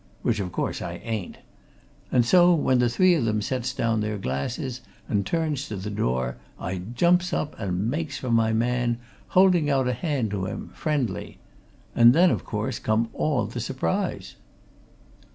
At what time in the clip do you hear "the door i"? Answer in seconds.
5.75-6.79